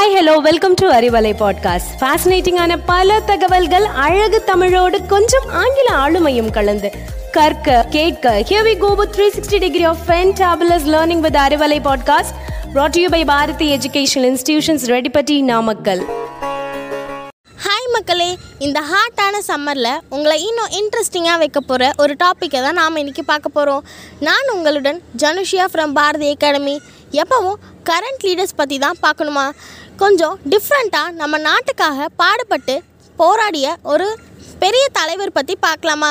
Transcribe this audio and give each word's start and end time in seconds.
Hi 0.00 0.14
hello 0.14 0.36
welcome 0.36 0.74
to 0.74 0.90
Arivalai 0.90 1.32
podcast 1.38 1.90
ஃபேசினேட்டிங்கான 2.00 2.78
பல 2.86 3.20
தகவல்கள் 3.20 3.84
அழகு 3.84 4.44
தமிழோடு 4.44 5.06
கொஞ்சம் 5.06 5.48
ஆங்கில 5.48 5.88
ஆளுமையும் 5.92 6.50
கலந்து. 6.50 6.90
கற்க 7.32 7.86
கேட்க 7.90 8.44
here 8.48 8.62
we 8.62 8.78
go 8.78 8.94
with 8.94 9.16
360 9.16 9.58
degree 9.58 9.84
of 9.84 9.98
fantabulous 10.06 10.86
learning 10.86 11.20
with 11.20 11.34
Arivalai 11.34 11.80
podcast 11.84 12.34
brought 12.74 12.90
to 12.90 13.00
you 13.00 13.10
by 13.10 13.24
Bharathi 13.24 13.76
educational 13.76 14.36
institutions 14.36 14.86
Reddipatti 14.86 15.42
Namakkal 15.42 16.00
hi 17.64 17.92
மக்களே. 17.92 18.36
இந்த 18.58 18.80
ஹாட்டான 18.80 19.38
சம்மரில் 19.48 20.00
உங்களை 20.08 20.42
இன்னும் 20.42 20.68
இன்ட்ரெஸ்டிங்காக 20.70 21.38
வைக்க 21.38 21.60
போகிற 21.60 21.92
ஒரு 21.96 22.16
டாப்பிக்கை 22.24 22.62
தான் 22.62 22.74
நாம் 22.74 22.96
இன்றைக்கி 22.96 23.20
பார்க்க 23.26 23.48
போகிறோம் 23.48 23.84
நான் 24.20 24.48
உங்களுடன் 24.52 25.02
ஜனுஷியா 25.18 25.64
ஃப்ரம் 25.72 25.92
பாரதி 25.92 26.30
அகாடமி 26.30 26.80
எப்பவும் 27.22 27.60
கரண்ட் 27.88 28.24
லீடர்ஸ் 28.26 28.58
பற்றி 28.60 28.78
தான் 28.78 29.00
பார்க்கணுமா? 29.02 29.46
கொஞ்சம் 29.96 30.38
டிஃப்ரெண்ட்டாக 30.52 31.10
நம்ம 31.10 31.38
நாட்டுக்காக 31.38 32.06
பாடுபட்டு 32.22 32.76
போராடிய 33.16 33.76
ஒரு 33.82 34.08
பெரிய 34.58 34.84
தலைவர் 34.98 35.36
பற்றி 35.38 35.56
பார்க்கலாமா? 35.56 36.10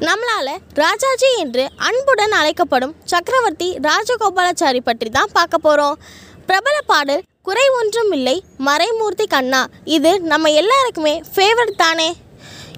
நம்மளால் 0.00 0.54
ராஜாஜி 0.74 1.28
என்று 1.38 1.64
அன்புடன் 1.88 2.34
அழைக்கப்படும் 2.40 2.94
சக்கரவர்த்தி 3.04 3.68
ராஜகோபாலாச்சாரி 3.88 4.80
பற்றி 4.80 5.10
தான் 5.10 5.32
பார்க்க 5.32 5.58
போகிறோம் 5.58 5.98
பிரபல 6.46 6.76
பாடல் 6.90 7.24
குறை 7.42 7.66
ஒன்றும் 7.68 8.12
இல்லை 8.12 8.44
மறைமூர்த்தி 8.68 9.26
கண்ணா. 9.26 9.66
இது 9.84 10.20
நம்ம 10.20 10.50
எல்லாருக்குமே 10.50 11.22
ஃபேவரட் 11.34 11.82
தானே? 11.84 12.16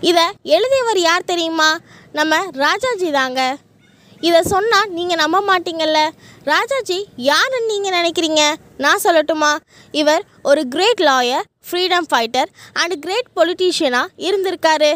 இதை 0.00 0.26
எழுதியவர் 0.42 0.98
யார் 0.98 1.24
தெரியுமா? 1.24 1.70
நம்ம 2.12 2.36
ராஜாஜி 2.52 3.10
தாங்க. 3.10 3.56
இதை 4.20 4.42
சொன்னால் 4.42 4.90
நீங்கள் 4.90 5.16
நம்ப 5.16 5.38
மாட்டீங்கல்ல? 5.48 6.10
ராஜாஜி 6.44 7.08
யாருன்னு 7.16 7.68
நீங்கள் 7.72 7.96
நினைக்கிறீங்க? 7.98 8.54
நான் 8.76 9.04
சொல்லட்டுமா? 9.04 9.56
இவர் 9.92 10.24
ஒரு 10.42 10.68
great 10.68 11.00
lawyer 11.00 11.46
freedom 11.70 12.08
fighter 12.12 12.46
and 12.72 13.00
great 13.00 13.28
பொலிட்டீஷியனாக 13.36 14.12
இருந்திருக்காரு. 14.16 14.94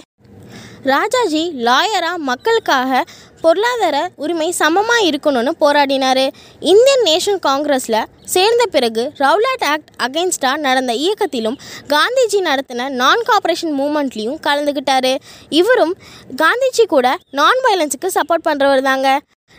ராஜாஜி 0.82 1.52
லாயராக 1.56 2.16
மக்களுக்காக 2.16 3.04
பொருளாதார 3.44 3.96
உரிமை 4.16 4.48
சமமாக 4.52 5.06
இருக்கணும்னு 5.08 5.52
போராடினார். 5.60 6.24
இந்தியன் 6.72 7.04
நேஷனல் 7.04 7.42
காங்கிரஸில் 7.48 8.00
சேர்ந்த 8.34 8.64
பிறகு 8.66 9.02
ரவுலாட் 9.18 9.64
ஆக்ட் 9.72 9.90
அகைன்ஸ்டாக 10.06 10.62
நடந்த 10.66 10.92
இயக்கத்திலும் 10.94 11.58
காந்திஜி 11.88 12.40
நடத்தின 12.48 12.88
நான் 13.02 13.22
காப்பரேஷன் 13.30 13.74
மூமெண்ட்லேயும் 13.80 14.40
கலந்துக்கிட்டாரு 14.46 15.12
இவரும் 15.60 15.94
காந்திஜி 16.36 16.86
கூட 16.86 17.06
நான் 17.40 17.62
வயலன்ஸுக்கு 17.66 18.10
சப்போர்ட் 18.18 18.46
பண்ணுறவர் 18.48 18.82
தாங்க 18.82 19.08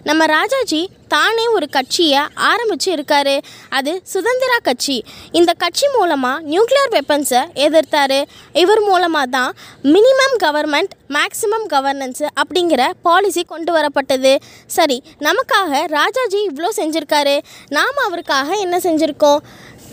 நம்ம 0.01 0.25
ராஜாஜி 0.25 0.89
தானே 1.07 1.47
ஒரு 1.47 1.69
கட்சியை 1.69 2.19
ஆரம்பித்து 2.35 2.95
இருக்காரு. 2.95 3.41
அது 3.69 4.01
சுதந்திரா 4.13 4.57
கட்சி. 4.63 5.03
இந்த 5.31 5.53
கட்சி 5.53 5.87
மூலமாக 5.87 6.43
நியூக்ளியர் 6.43 6.91
வெப்பன்ஸை 6.91 7.41
எதிர்த்தாரு. 7.55 8.23
இவர் 8.53 8.81
மூலமாக 8.81 9.25
தான் 9.25 9.55
மினிமம் 9.83 10.35
கவர்மெண்ட் 10.43 10.93
மேக்ஸிமம் 11.07 11.67
கவர்னன்ஸு 11.69 12.25
அப்படிங்கிற 12.43 12.91
பாலிசி 13.01 13.43
கொண்டு 13.43 13.73
வரப்பட்டது. 13.73 14.35
சரி 14.67 15.03
நமக்காக 15.19 15.87
ராஜாஜி 15.87 16.47
இவ்வளோ 16.47 16.69
செஞ்சுருக்காரு. 16.75 17.39
நாம் 17.67 18.03
அவருக்காக 18.05 18.53
என்ன 18.53 18.77
செஞ்சுருக்கோம்? 18.77 19.37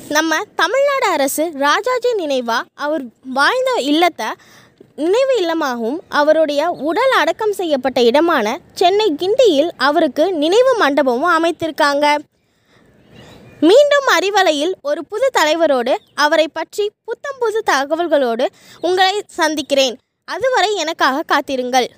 நம்ம 0.08 0.38
தமிழ்நாடு 0.56 1.06
அரசு 1.06 1.50
ராஜாஜி 1.54 2.14
நினைவாக 2.14 2.64
அவர் 2.74 3.02
வாழ்ந்த 3.24 3.72
இல்லத்தை 3.72 4.26
நினைவு 5.00 5.34
இல்லமாகவும் 5.42 5.98
அவருடைய 6.20 6.62
உடல் 6.88 7.14
அடக்கம் 7.20 7.52
செய்யப்பட்ட 7.52 7.98
இடமான 8.02 8.46
சென்னை 8.80 9.06
கிண்டியில் 9.20 9.70
அவருக்கு 9.76 10.24
நினைவு 10.32 10.72
மண்டபமும் 10.80 11.34
அமைத்திருக்காங்க. 11.36 12.06
மீண்டும் 13.68 14.06
அறிவலையில் 14.18 14.74
ஒரு 14.82 15.00
புது 15.04 15.30
தலைவரோடு 15.38 15.94
அவரை 16.14 16.46
பற்றி 16.48 16.84
புத்தம் 17.04 17.40
புது 17.40 17.62
தகவல்களோடு 17.70 18.46
உங்களை 18.80 19.16
சந்திக்கிறேன். 19.40 19.96
அதுவரை 20.24 20.70
எனக்காக 20.74 21.22
காத்திருங்கள். 21.22 21.88